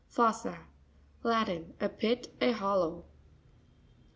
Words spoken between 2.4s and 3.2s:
a hollow.